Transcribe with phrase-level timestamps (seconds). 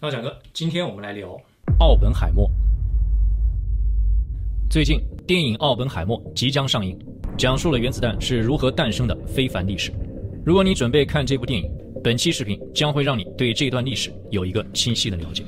[0.00, 1.30] 大家好，今天我们来聊
[1.80, 2.46] 《奥本海默》。
[4.70, 6.96] 最近电影《奥本海默》即将上映，
[7.36, 9.92] 讲述了原子弹是如何诞生的非凡历史。
[10.46, 11.68] 如果你准备看这部电影，
[12.00, 15.42] 本期视频将会让你对这段历史有一个清晰的了解。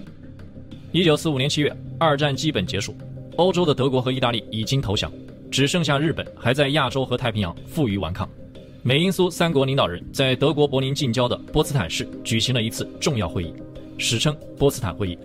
[0.90, 2.92] 一九四五年七月，二战基本结束，
[3.36, 5.12] 欧洲的德国和意大利已经投降，
[5.48, 8.28] 只剩下日本还在亚洲和太平洋负隅顽抗。
[8.82, 13.54] 美英苏三国领导人在德国柏林近郊的波茨坦市举行了一次重要会议。
[14.00, 15.18] 史称波茨坦会议。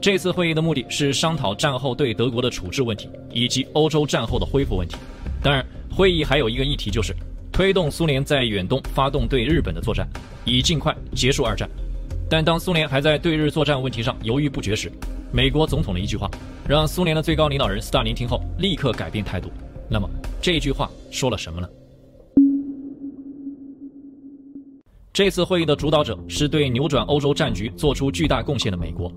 [0.00, 4.96] 这次会议的目的是商讨战后对德国的处置问题，以及欧洲战后的恢复问题。
[5.42, 7.14] 当然，会议还有一个议题，就是
[7.52, 10.08] 推动苏联在远东发动对日本的作战，
[10.46, 11.68] 以尽快结束二战。
[12.28, 14.90] 但当苏联还在对日作战问题上犹豫不决时，
[15.30, 16.28] 美国总统的一句话，
[16.66, 19.52] 让苏联的最高领导人斯大林听后立刻改变态度。
[19.90, 20.08] 那么
[20.40, 21.68] 这句话说了什么呢？
[25.12, 29.12] 这次会议的主导者是对扭转欧洲战局做出巨大贡献的美国。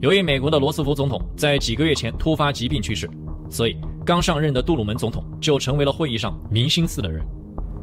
[0.00, 3.08] 由于美国的罗斯福总统在几个月前突发疾病去世，
[3.48, 7.24] 所以刚上任的杜鲁门总统就成为了会议上明星似的人。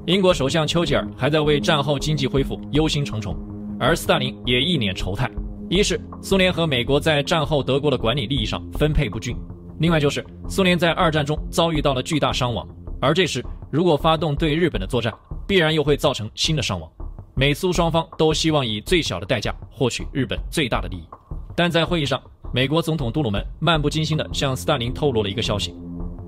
[0.08, 3.34] 英国首相丘吉尔还在为战后经济恢复忧心忡忡，
[3.80, 5.32] 而斯大林也一脸愁态：
[5.70, 9.34] 一是苏联和美国在战后德国的管理利益上分配不均；
[9.80, 12.68] 另外就是苏联在二战中遭遇到了巨大伤亡，
[13.00, 13.42] 而这时
[13.72, 15.14] 如果发动对日本的作战，
[15.48, 16.92] 必然又会造成新的伤亡。
[17.36, 21.04] 美苏双方都希望以最小的代价获取日本最大的利益，
[21.56, 22.22] 但在会议上，
[22.54, 25.74] 美国总统杜鲁门漫不经心地向斯大林透露了一个消息：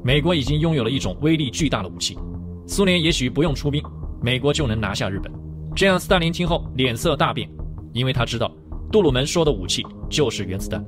[0.03, 2.17] 美国已经拥有了一种威力巨大的武器，
[2.65, 3.83] 苏联也许不用出兵，
[4.19, 5.31] 美国就能拿下日本。
[5.75, 7.47] 这样，斯大林听后脸色大变，
[7.93, 8.51] 因为他知道
[8.91, 10.83] 杜鲁门说的武器就是原子弹。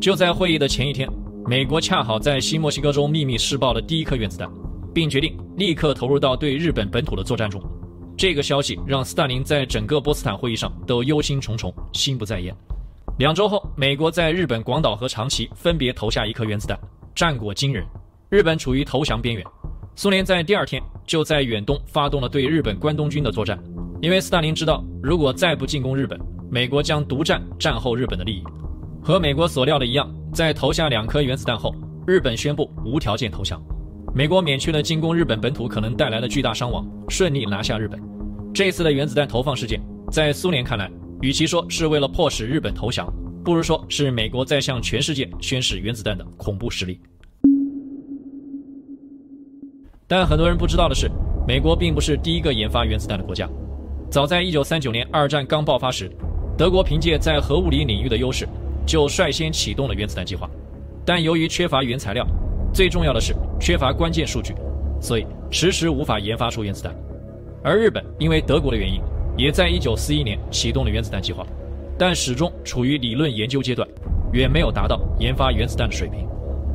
[0.00, 1.10] 就在会议的前一天，
[1.44, 4.48] 美国恰好在新墨西哥州秘密试爆了第一颗原子弹，
[4.94, 7.60] 并决定立刻投入到对日本本土的作战中。
[8.16, 12.54] 这个消息让斯大林在整个波茨坦会议上都忧心忡忡，心不在焉。
[13.18, 16.78] 两周后，美国在日本广岛和长崎分别投下一颗原子弹，
[17.14, 17.84] 战果惊人。
[18.30, 19.44] 日本处于投降边缘。
[19.94, 23.58] 苏联在第二天就在远东发动了对日本关东军的作战，
[24.00, 26.18] 因为斯大林知道，如果再不进攻日本，
[26.50, 28.42] 美国将独占战后日本的利益。
[29.02, 31.74] 和美国所料的一样，在投下两颗原子弹后，
[32.06, 33.62] 日本宣布无条件投降。
[34.14, 38.00] 美国免去了进攻日本本土可能带来的巨大伤亡，顺利拿下日本。
[38.56, 39.78] 这次的原子弹投放事件，
[40.10, 40.90] 在苏联看来，
[41.20, 43.06] 与其说是为了迫使日本投降，
[43.44, 46.98] 不如说是美国在向全世界宣示原子弹的恐怖实力。
[50.08, 51.06] 但很多人不知道的是，
[51.46, 53.46] 美国并不是第一个研发原子弹的国家。
[54.10, 56.10] 早在1939年二战刚爆发时，
[56.56, 58.48] 德国凭借在核物理领域的优势，
[58.86, 60.48] 就率先启动了原子弹计划。
[61.04, 62.26] 但由于缺乏原材料，
[62.72, 64.54] 最重要的是缺乏关键数据，
[64.98, 66.96] 所以迟迟无法研发出原子弹。
[67.62, 69.00] 而日本因为德国的原因，
[69.36, 71.44] 也在1941年启动了原子弹计划，
[71.98, 73.88] 但始终处于理论研究阶段，
[74.32, 76.26] 远没有达到研发原子弹的水平。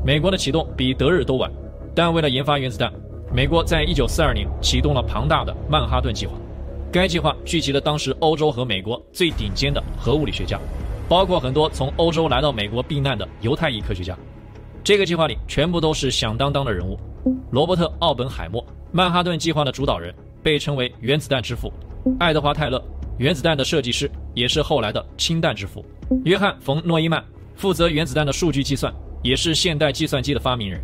[0.04, 1.52] 美国的启动比德日都晚，
[1.96, 2.92] 但为了研发原子弹，
[3.34, 6.34] 美国在1942年启动了庞大的曼哈顿计划。
[6.92, 10.60] 该计划聚集了当时欧洲和美国最顶尖的核物理学家，
[11.08, 14.18] 包括很多从欧洲来到美国避难的犹太裔科学家。
[14.84, 17.00] 这个计划里全部都是响当当的人物。
[17.52, 21.70] 罗伯特·奥本海默，曼哈顿计划的主导人，被称为原子弹之父；
[22.20, 22.84] 爱德华·泰勒，
[23.18, 25.82] 原子弹的设计师，也是后来的氢弹之父；
[26.26, 27.24] 约翰·冯·诺依曼，
[27.56, 28.94] 负责原子弹的数据计算，
[29.24, 30.80] 也是现代计算机的发明人；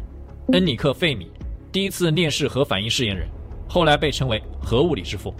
[0.54, 1.30] 恩里克·费米，
[1.72, 3.28] 第一次链式核反应试验人，
[3.68, 5.32] 后来被称为核物理之父；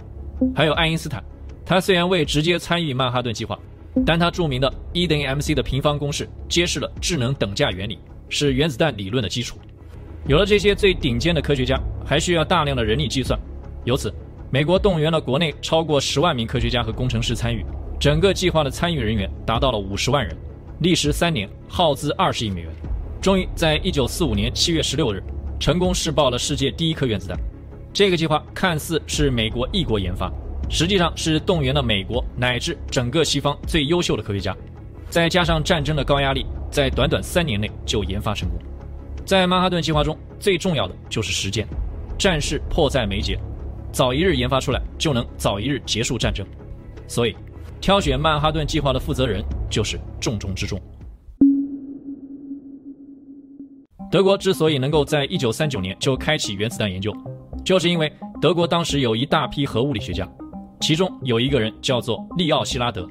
[0.54, 1.22] 还有爱因斯坦，
[1.64, 3.58] 他虽然未直接参与曼哈顿计划，
[4.04, 7.98] 但他著名的 E 等于 mc 的平方公式，揭示了质能等价原理。
[8.30, 9.56] 是原子弹理论的基础。
[10.26, 13.40] 有了这些最顶尖的科学家，还需要大量的人力计算。
[13.84, 14.12] 由此，
[14.50, 17.64] 美国动员了国内超过十万名科学家和工程师参与，
[17.98, 20.36] 整个计划的参与人员达到了五十万人，
[20.80, 22.70] 历时三年，耗资二十亿美元，
[23.20, 25.22] 终于在一九四五年七月十六日，
[25.58, 27.38] 成功试爆了世界第一颗原子弹。
[27.92, 30.30] 这个计划看似是美国一国研发，
[30.68, 34.56] 实际上是动员了美国乃至整个西方最优秀的科学家，
[35.08, 36.44] 再加上战争的高压力。
[36.70, 38.58] 在短短三年内就研发成功。
[39.24, 41.66] 在曼哈顿计划中，最重要的就是时间，
[42.18, 43.40] 战事迫在眉睫，
[43.98, 46.46] 早一日研发出来，就能早一日结束战争。
[47.08, 47.34] 所以，
[47.80, 50.80] 挑选曼哈顿计划的负责人就是重中之重。
[54.08, 57.12] 德国之所以能够在一九三九年就开启原子弹研究，
[57.64, 58.08] 就是因为
[58.40, 60.24] 德国当时有一大批核物理学家，
[60.78, 63.04] 其中有一个人叫做利奥希拉德。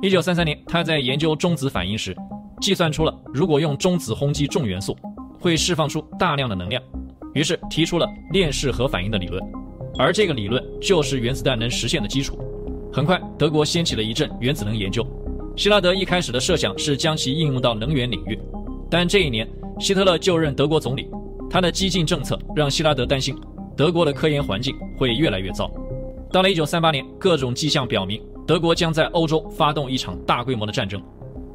[0.00, 2.16] 一九三三年，他在研究中子反应时，
[2.60, 4.96] 计算出了如果用中子轰击重元素，
[5.40, 6.80] 会释放出大量的能量，
[7.34, 9.42] 于是提出了链式核反应的理论，
[9.98, 12.38] 而这个理论就是原子弹能实现的基础。
[12.92, 15.06] 很快，德国掀起了一阵原子能研究，
[15.56, 18.38] 希拉德一开始的设想是将其应用到能源领域，
[18.90, 19.48] 但这一年
[19.78, 21.08] 希特勒就任德国总理，
[21.48, 23.36] 他的激进政策让希拉德担心
[23.76, 25.70] 德国的科研环境会越来越糟。
[26.32, 31.00] 到了1938年，各种迹象表明德国将在欧洲发动一场大规模的战争，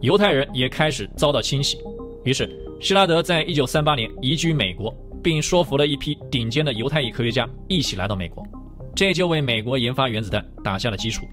[0.02, 1.78] 犹太人也开始遭到清洗。
[2.24, 2.50] 于是
[2.80, 4.94] 希拉德在1938年移居美国，
[5.26, 8.46] 并说服了一批顶尖的犹太裔科学家一起来到美国，
[8.94, 11.26] 这就为美国研发原子弹打下了基础。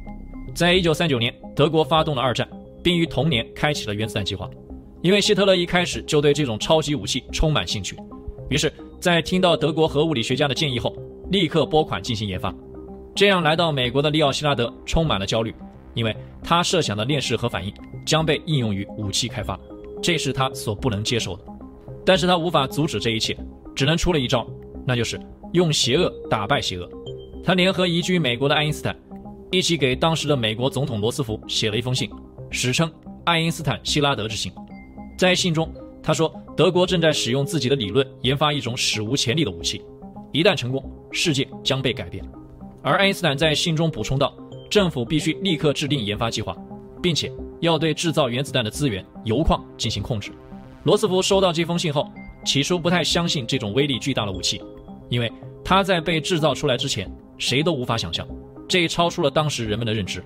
[0.55, 2.49] 在一九三九年，德国发动了二战，
[2.83, 4.49] 并于同年开启了原子弹计划。
[5.03, 7.95] 因为希特勒一开始就对这种超级武器充满兴趣，
[8.49, 10.97] 于是，在听到德国核物理学家的建议后，
[11.31, 12.51] 立刻拨款进行研发。
[13.15, 15.55] 这样来到美国的利奥希拉德充满了焦虑，
[15.93, 17.71] 因为他设想的链式核反应
[18.07, 19.61] 将被应用于武器开发，
[20.01, 21.45] 这是他所不能接受的。
[22.07, 23.37] 但是他无法阻止这一切，
[23.75, 24.47] 只能出了一招，
[24.87, 25.21] 那就是
[25.53, 26.89] 用邪恶打败邪恶。
[27.45, 28.97] 他联合移居美国的爱因斯坦。
[29.55, 32.11] 一起给当时的美国总统罗斯福写了一封信，
[32.49, 32.91] 史称
[33.27, 34.51] “爱因斯坦希拉德之信”。
[35.15, 35.71] 在信中，
[36.03, 39.83] 他说德国正在使用自己的理论研发一种史无前例的武器，
[40.33, 42.25] 一旦成功，世界将被改变。
[42.83, 44.35] 而爱因斯坦在信中补充道，
[44.71, 46.57] 政府必须立刻制定研发计划，
[47.03, 47.31] 并且
[47.61, 50.33] 要对制造原子弹的资源铀矿进行控制。
[50.85, 52.11] 罗斯福收到这封信后，
[52.45, 54.61] 起初不太相信这种威力巨大的武器，
[55.09, 55.31] 因为
[55.65, 58.27] 它在被制造出来之前，谁都无法想象。
[58.69, 60.25] 这超出了当时人们的认知，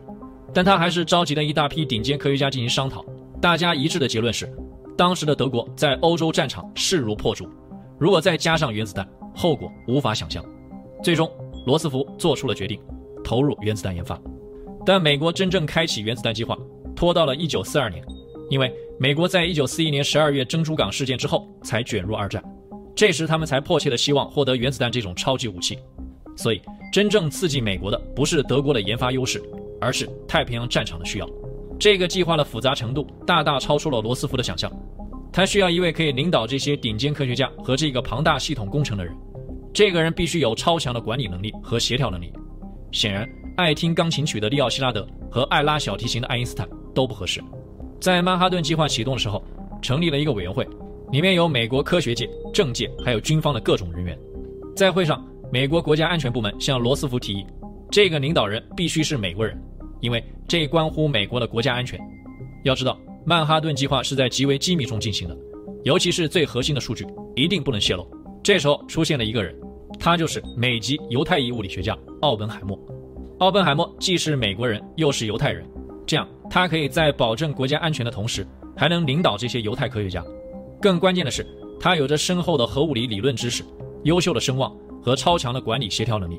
[0.54, 3.04] 但他还是召集了一大批顶尖科学家进行商讨。
[3.40, 4.48] 大家一致的结论是，
[4.96, 7.48] 当时的德国在欧洲战场势如破竹，
[7.98, 10.44] 如果再加上原子弹，后果无法想象。
[11.02, 11.28] 最终，
[11.66, 12.80] 罗斯福做出了决定，
[13.24, 14.20] 投入原子弹研发。
[14.84, 16.56] 但美国真正开启原子弹计划
[16.94, 18.04] 拖到了1942年，
[18.48, 22.42] 因为美国在1941年12月珍珠港事件之后才卷入二战，
[22.94, 25.78] 这时他们才迫切的希望获得原子弹这种超级武器，
[26.36, 26.60] 所以。
[26.92, 29.42] 真正刺激美国的不是德国的研发优势，
[29.80, 31.28] 而是太平洋战场的需要。
[31.78, 34.72] 这个计划的复杂程度大大超出了罗斯福的想象。
[35.30, 39.14] 他需要一位可以领导这些顶尖科学家和这个庞大系统工程的人。
[39.74, 42.32] 这个人必须有超强的管理能力和协调能力。
[42.92, 47.42] 显然，爱听钢琴曲的利奥希拉德和爱拉小提琴的爱因斯坦都不合适。
[48.00, 49.42] 在曼哈顿计划启动的时候，
[49.82, 50.66] 成立了一个委员会，
[51.12, 54.18] 里面有美国科学界、政界还有军方的各种人员。
[54.74, 57.46] 在会上，美国国家安全部门向罗斯福提议，
[57.90, 59.60] 这个领导人必须是美国人，
[60.00, 61.98] 因为这关乎美国的国家安全。
[62.64, 65.36] 要知道，曼哈顿计划是在极为机密中进行的，
[65.84, 68.06] 尤其是最核心的数据一定不能泄露。
[68.42, 69.56] 这时候出现了一个人，
[69.98, 72.78] 他就是美籍犹太裔物理学家奥本海默。
[73.38, 75.64] 奥本海默既是美国人，又是犹太人，
[76.06, 78.46] 这样他可以在保证国家安全的同时，
[78.76, 80.24] 还能领导这些犹太科学家。
[80.80, 81.46] 更关键的是，
[81.80, 83.62] 他有着深厚的核物理理论知识，
[84.04, 84.74] 优秀的声望。
[85.02, 86.36] 和超强的管理协调能力，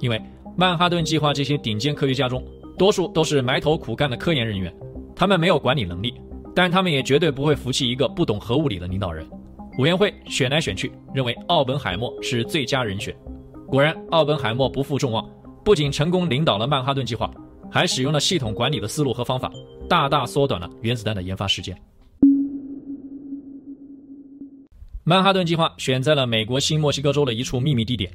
[0.00, 0.18] 因为
[0.56, 2.42] 曼哈顿计划这些顶尖科学家中，
[2.78, 4.74] 多数都是埋头苦干的科研人员，
[5.14, 6.14] 他们没有管理能力，
[6.54, 9.28] 但他们也绝对不会服气一个不懂核物理的领导人。
[9.76, 13.14] 委员会选来选去，认为奥本海默是最佳人选。
[13.66, 15.28] 果然，奥本海默不负众望，
[15.62, 17.30] 不仅成功领导了曼哈顿计划，
[17.70, 19.50] 还使用了系统管理的思路和方法，
[19.88, 21.76] 大大缩短了原子弹的研发时间。
[25.04, 28.12] 曼哈顿计划选在了美国新墨西哥州的一处秘密地点，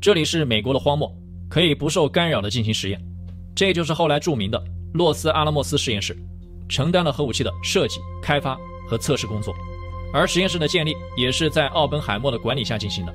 [0.00, 1.10] 这里是美国的荒漠，
[1.48, 3.00] 可以不受干扰地进行实验。
[3.54, 4.62] 这就是后来著名的
[4.92, 6.14] 洛斯阿拉莫斯实验室，
[6.68, 9.54] 承担了核武器的设计、开发和测试工作。
[10.12, 13.14] 而实验室的建立也是在奥本海默的管理下进行的。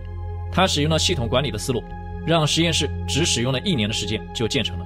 [0.52, 1.84] 他使用了系统管理的思路，
[2.26, 4.86] 让实验室只使用了一年的时间就建成了。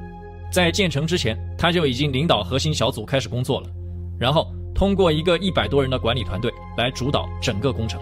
[0.55, 3.67] 在建成之前，他就已经领导核心小组开始工作了，
[4.17, 8.01] 然后通过一个一百多人的管理团队来主导整个工程。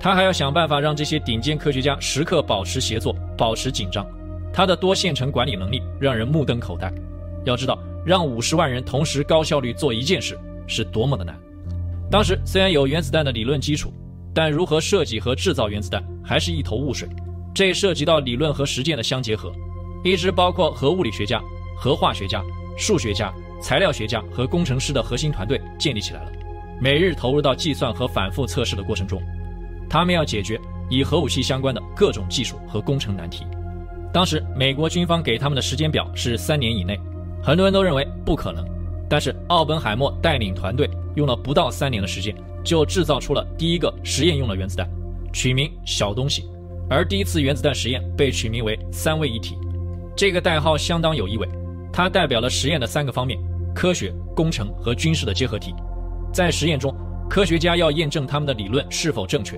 [0.00, 4.04] 他还要想办法让这些顶尖科学家时刻保持协作，保持紧张。
[4.52, 6.92] 他的多线程管理能力让人目瞪口呆。
[7.44, 10.36] 要知道，让五十万人同时高效率做一件事
[10.66, 11.38] 是多么的难。
[12.10, 13.92] 当时虽然有原子弹的理论基础，
[14.34, 17.08] 但如何设计和制造原子弹还是一头雾水。
[17.54, 19.52] 这涉及到理论和实践的相结合，
[20.02, 21.40] 一直包括核物理学家、
[21.76, 22.42] 核化学家、
[22.76, 26.32] 数学家、材料学家和工程师的核心团队建立起来了，
[26.80, 29.20] 每日投入到计算和反复测试的过程中。
[29.88, 33.44] 他们要解决与核武器相关的各种技术和工程难题。
[34.12, 36.98] 当时美国军方给他们的时间表是三年以内，
[37.42, 38.64] 很多人都认为不可能。
[39.08, 44.88] 但是奥本海默带领团队用了不到三年的时间，就制造出了第一个实验用的原子弹，
[45.32, 46.48] 取名“小东西”。
[46.88, 49.56] 而第一次原子弹实验被取名为“三位一体”，
[50.16, 51.48] 这个代号相当有意味，
[51.96, 53.38] 它代表了实验的三个方面：
[53.72, 55.72] 科学、工程和军事的结合体。
[56.32, 56.92] 在实验中，
[57.30, 59.56] 科学家要验证他们的理论是否正确。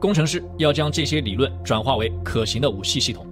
[0.00, 3.24] 工程师要将这些理论转化为可行的武器系统，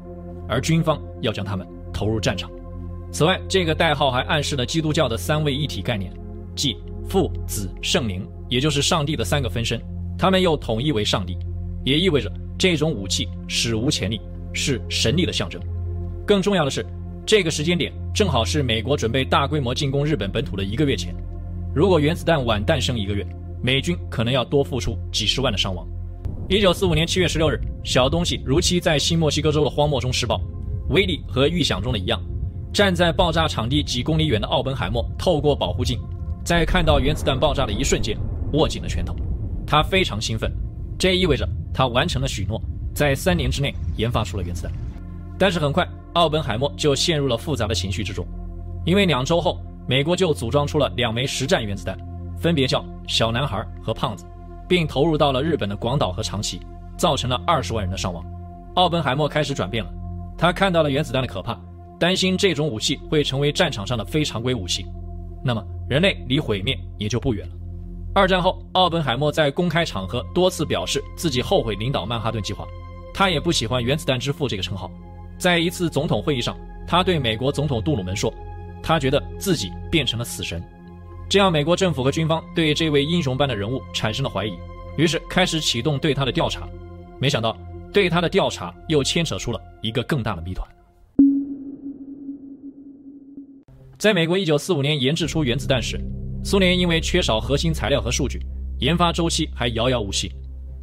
[0.49, 2.49] 而军方要将他们投入战场。
[3.11, 6.13] 此外，这个代号还暗示了基督教的三位一体概念。
[6.55, 6.77] 即
[7.09, 9.83] 父、子、圣灵，也就是上帝的三个分身，
[10.17, 11.37] 他们又统一为上帝，
[11.85, 14.21] 也意味着这种武器史无前例，
[14.53, 15.61] 是神力的象征。
[16.25, 16.87] 更重要的是，
[17.27, 21.15] 这个时间点正好是美国准备大规模进攻日本本土的一个月前。
[21.75, 23.27] 如果原子弹晚诞生一个月，
[23.63, 25.87] 美军可能要多付出几十万的伤亡。
[26.51, 30.39] 一九四五年七月十六日，小东西如期在新墨西哥州的荒漠中试爆，
[30.91, 32.23] 威力和预想中的一样。
[32.75, 35.99] 站在爆炸场地几公里远的奥本海默透过保护镜，
[36.45, 38.19] 在看到原子弹爆炸的一瞬间，
[38.53, 39.17] 握紧了拳头。
[39.67, 40.53] 他非常兴奋，
[40.99, 42.61] 这意味着他完成了许诺，
[42.95, 44.73] 在三年之内研发出了原子弹。
[45.39, 48.27] 但是很快，奥本海默就陷入了复杂的情绪之中，
[48.85, 51.97] 因为两周后，美国就组装出了两枚实战原子弹，
[52.39, 54.25] 分别叫小男孩和胖子。
[54.67, 56.59] 并投入到了日本的广岛和长崎，
[56.97, 58.25] 造成了二十万人的伤亡。
[58.77, 59.91] 奥本海默开始转变了，
[60.39, 61.55] 他看到了原子弹的可怕，
[61.99, 64.87] 担心这种武器会成为战场上的非常规武器，
[65.45, 67.55] 那么人类离毁灭也就不远了。
[68.15, 72.67] 二战后，奥本海默在公开场合多次表示自己后悔领导曼哈顿计划，
[73.13, 74.91] 他也不喜欢“原子弹之父”这个称号。
[75.39, 78.33] 在一次总统会议上，他对美国总统杜鲁门说，
[78.83, 80.63] 他觉得自己变成了死神。
[81.29, 84.53] 这样，美国政府和军方对这位英雄般的人物产生了怀疑，
[84.97, 86.69] 于是开始启动对他的调查。
[87.19, 87.57] 没想到，
[87.93, 90.67] 对他的调查又牵扯出了一个更大的谜团。
[93.99, 95.99] 在美国1945年研制出原子弹时，
[96.45, 98.39] 苏联因为缺少核心材料和数据，
[98.81, 100.31] 研发周期还遥遥无期。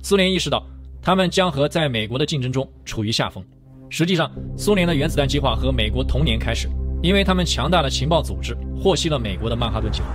[0.01, 0.65] 苏联意识到，
[1.03, 3.46] 他们将和在美国的竞争中处于下风。
[3.94, 6.70] 实际上，苏联的原子弹计划和美国同年开始，
[7.04, 10.08] 因为他们强大的情报组织获悉了美国的曼哈顿计划。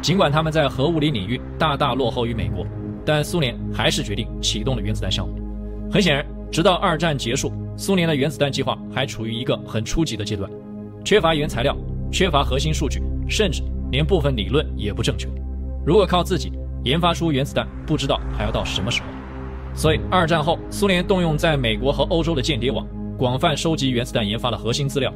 [0.00, 2.66] 尽管他们在核物理领域大大落后于美国，
[3.04, 5.34] 但苏联还是决定启动了原子弹项目。
[5.92, 10.50] 很显然，直到二战结束，苏联的原子弹计划还处于一个很初级的阶段，
[11.04, 11.76] 缺乏原材料，
[12.10, 15.28] 缺乏核心数据，甚至连部分理论也不正确。
[15.84, 16.50] 如果靠自己
[16.82, 19.08] 研发出原子弹，不知道还要到什么时候。
[19.74, 22.86] 所以，二战后，苏联动用在美国和欧洲的间谍网，
[23.18, 25.12] 广泛收集原子弹研发的核心资料。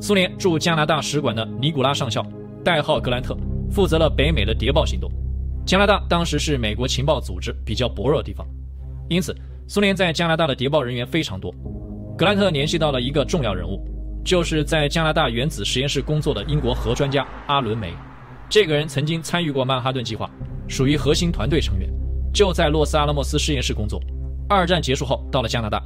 [0.00, 2.20] 苏联驻加拿大使馆的尼古拉上校，
[2.64, 3.36] 代号格兰特。
[3.70, 5.08] 负责了北美的谍报行动。
[5.64, 8.44] 加拿大当时是美国情报组织比较薄弱的地方，
[9.08, 9.34] 因此
[9.68, 11.54] 苏联在加拿大的谍报人员非常多。
[12.18, 13.80] 格兰特联系到了一个重要人物，
[14.24, 17.94] 就是在加拿大原子实验室工作的英国核专家阿伦梅。
[18.48, 20.28] 这个人曾经参与过曼哈顿计划，
[20.68, 21.88] 属于核心团队成员，
[22.32, 24.00] 就在洛斯阿拉莫斯实验室工作。
[24.48, 25.80] 二战结束后到了加拿大，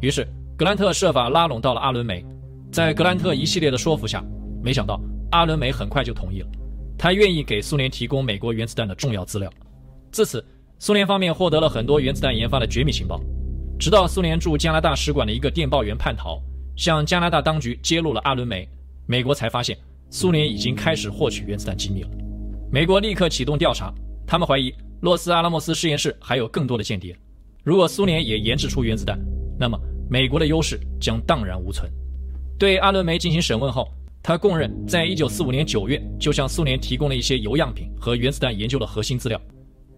[0.00, 2.24] 于是格兰特设法拉拢到了阿伦梅。
[2.70, 4.24] 在格兰特一系列的说服下，
[4.62, 6.48] 没想到阿伦梅很快就同意了。
[6.98, 9.52] 他愿意给苏联提供美国原子弹的重要资料，
[10.10, 10.44] 自此，
[10.78, 13.20] 苏联方面获得了很多原子弹研发的绝密情报。
[13.78, 16.40] 直到苏联驻加拿大使馆的一个电报员叛逃，
[16.76, 18.68] 向加拿大当局揭露了阿伦梅，
[19.06, 19.76] 美国才发现
[20.10, 22.08] 苏联已经开始获取原子弹机密了。
[22.70, 23.92] 美国立刻启动调查，
[24.26, 27.14] 他们怀疑洛斯阿拉莫斯实验室还有更多的间谍。
[27.64, 29.18] 如果苏联也研制出原子弹，
[29.58, 29.78] 那么
[30.12, 31.90] 美国的优势将荡然无存。
[32.58, 33.88] 对阿伦梅进行审问后，
[34.22, 39.40] 他供认，在一九四五年九月就向苏联提供了一些铀样品和原子弹研究的核心资料，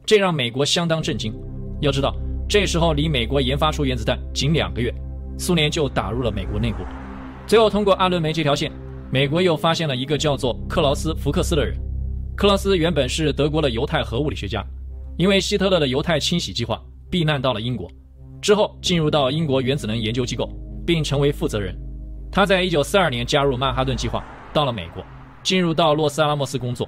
[0.06, 1.35] 这让美国相当震惊。
[1.80, 2.14] 要知道，
[2.49, 4.94] 这时候离美国研发出原子弹仅两个月，
[5.37, 6.85] 苏联就打入了美国内部。
[7.44, 8.71] 最后，通过阿伦梅这条线，
[9.11, 11.75] 美国又发现了一个叫做克劳斯·福克斯的人。
[12.37, 14.64] 克劳斯原本是德国的犹太核物理学家，
[15.18, 16.80] 因为希特勒的犹太清洗计划
[17.11, 17.90] 避难到了英国，
[18.44, 20.46] 之后进入到英国原子能研究机构，
[20.86, 21.74] 并成为负责人。
[22.30, 24.22] 他在一九四二年加入曼哈顿计划，
[24.52, 25.02] 到了美国，
[25.42, 26.86] 进入到洛斯阿拉莫斯工作。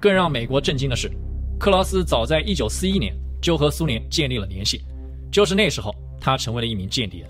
[0.00, 1.08] 更让美国震惊的是，
[1.56, 4.80] 克劳斯早在一九四一年就和苏联建立了联系，
[5.30, 7.24] 就是那时候他成为了一名间谍。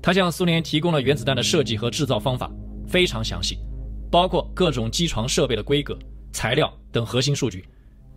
[0.00, 2.50] 他向苏联提供了原子弹的设计和制造方法，
[2.88, 3.58] 非常详细，
[4.10, 5.94] 包括各种机床设备的规格、
[6.32, 7.66] 材料等核心数据。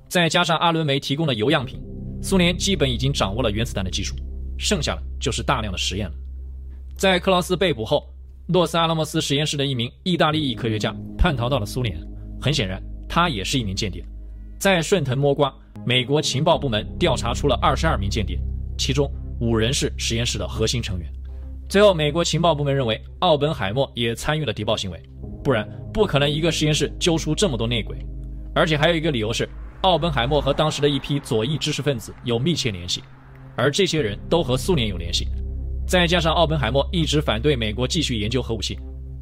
[0.07, 1.77] 再加上阿伦梅提供的铀样品，
[2.21, 4.15] 苏联基本已经掌握了原子弹的技术，
[4.57, 6.15] 剩下的就是大量的实验了。
[6.95, 8.07] 在克劳斯被捕后，
[8.47, 11.97] 洛斯阿拉莫斯实验室的一名意大利裔科学家叛逃到了苏联，
[12.41, 14.05] 很显然，他也是一名间谍。
[14.59, 15.53] 在顺藤摸瓜，
[15.85, 18.39] 美国情报部门调查出了二十二名间谍，
[18.77, 21.11] 其中五人是实验室的核心成员。
[21.67, 25.01] 最后，美国情报部门认为奥本海默也参与了谍报行为，
[25.43, 27.97] 不然不可能一个实验室揪出这么多内鬼。
[28.53, 29.49] 而且还有一个理由是，
[29.81, 33.03] 奥本海默和当时的一批左翼知识分子有密切联系，
[33.55, 35.27] 而这些人都和苏联有联系。
[35.85, 38.77] 再加上奥本海默一直反对美国继续研究核武器，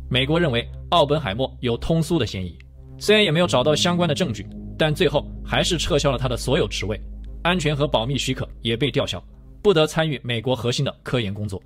[0.09, 2.57] 美国认为奥本海默有通苏的嫌疑。
[2.99, 4.45] 虽然也没有找到相关的证据，
[4.77, 7.01] 但最后还是撤销了他的所有职位，
[7.41, 9.21] 安全和保密许可也被吊销，
[9.63, 11.61] 不得参与美国核心的科研工作。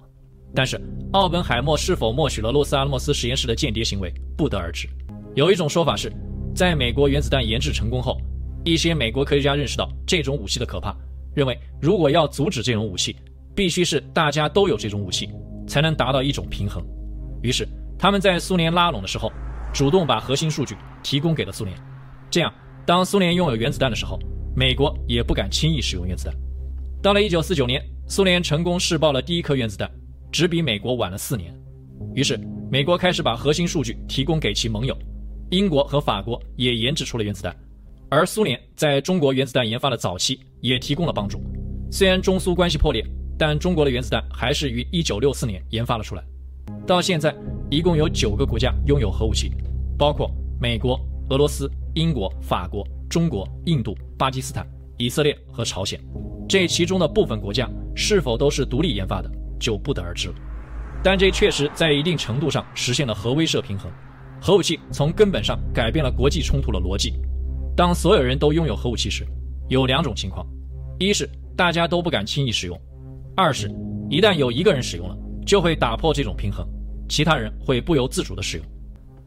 [0.54, 0.80] 但是
[1.12, 4.88] 奥本海默是否默许了洛斯阿拉莫斯实验室的间谍行为，不得而知。
[5.36, 6.10] 有一种说法是，
[6.56, 8.18] 在美国原子弹研制成功后，
[8.64, 10.96] 一些美国科学家认识到这种武器的可怕，
[11.36, 13.16] 认为如果要阻止这种武器，
[13.54, 15.30] 必须是大家都有这种武器，
[15.68, 16.84] 才能达到一种平衡。
[17.44, 17.68] 于是
[18.00, 19.32] 他们在苏联拉拢的时候，
[19.74, 21.78] 主动把核心数据提供给了苏联。
[22.32, 22.52] 这样，
[22.86, 24.18] 当苏联拥有原子弹的时候，
[24.56, 26.34] 美国也不敢轻易使用原子弹。
[27.04, 29.90] 到了1949年，苏联成功试爆了第一颗原子弹，
[30.32, 31.54] 只比美国晚了四年。
[32.14, 32.40] 于是，
[32.72, 34.98] 美国开始把核心数据提供给其盟友，
[35.52, 37.56] 英国和法国也研制出了原子弹。
[38.10, 41.42] 而苏联在中国原子弹研发的早期也提供了帮助。
[41.92, 43.06] 虽然中苏关系破裂，
[43.38, 46.24] 但中国的原子弹还是于1964年研发了出来。
[46.86, 47.36] 到现在，
[47.70, 49.52] 一共有九个国家拥有核武器，
[49.98, 56.00] 包括美国、俄罗斯、英国、法国、中国、印度、巴基斯坦、以色列和朝鲜。
[56.48, 60.36] 这其中的部分国家是否都是独立研发的，就不得而知了。
[61.04, 63.92] 但这确实在一定程度上实现了核威慑平衡。
[64.42, 67.14] 核武器从根本上改变了国际冲突的逻辑。
[67.76, 69.28] 当所有人都拥有核武器时，
[69.68, 70.48] 有两种情况：
[70.98, 72.78] 一是大家都不敢轻易使用；
[73.36, 73.70] 二是
[74.10, 76.66] 一旦有一个人使用了，就会打破这种平衡，
[77.10, 78.66] 其他人会不由自主地使用。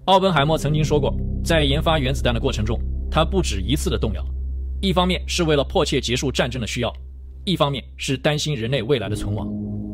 [0.07, 1.15] 奥本海默曾经说过，
[1.45, 4.25] 在研发原子弹的过程中，他不止一次地动摇，
[4.81, 6.91] 一方面是为了迫切结束战争的需要，
[7.45, 9.47] 一方面是担心人类未来的存亡。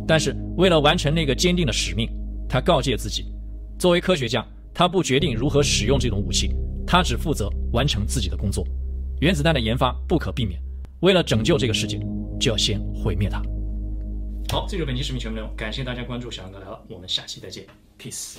[0.06, 2.08] 但是为了完成那个坚定的使命，
[2.48, 3.24] 他告诫自己，
[3.80, 6.54] 作为科学家，他不决定如何使用这种武器。
[6.86, 8.66] 他只负责完成自己的工作，
[9.20, 10.60] 原子弹的研发不可避免。
[11.00, 11.98] 为了拯救这个世界，
[12.40, 13.42] 就要先毁灭它。
[14.50, 17.66] 好，这就是本期视频全部内容，感谢大家关注小杨哥来了，我们下期再见
[17.98, 18.38] ，peace。